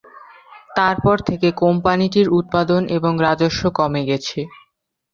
তারপর 0.75 1.17
থেকে 1.27 1.47
কোম্পানিটির 1.63 2.27
উৎপাদন 2.39 2.81
এবং 2.97 3.13
রাজস্ব 3.25 3.61
কমে 3.77 4.01
গেছে। 4.09 4.39